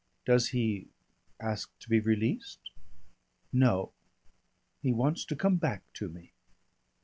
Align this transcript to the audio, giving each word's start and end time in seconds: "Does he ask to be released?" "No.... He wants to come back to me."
"Does 0.25 0.47
he 0.47 0.87
ask 1.39 1.69
to 1.77 1.87
be 1.87 1.99
released?" 1.99 2.71
"No.... 3.53 3.93
He 4.81 4.91
wants 4.91 5.23
to 5.25 5.35
come 5.35 5.57
back 5.57 5.83
to 5.93 6.09
me." 6.09 6.33